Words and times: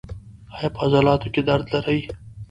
ایا 0.55 0.67
په 0.73 0.79
عضلاتو 0.85 1.27
کې 1.33 1.41
درد 1.47 1.65
لرئ؟ 1.73 1.99